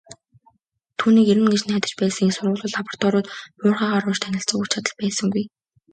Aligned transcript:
Түүнийг 0.99 1.27
ирнэ 1.31 1.47
гэж 1.53 1.61
найдаж 1.67 1.93
байсан 2.01 2.25
их 2.27 2.35
сургуулиуд, 2.35 2.73
лабораториуд, 2.75 3.27
уурхайгаар 3.63 4.05
орж 4.09 4.19
танилцах 4.21 4.57
хүч 4.59 4.69
чадал 4.73 4.95
байсангүй. 5.01 5.43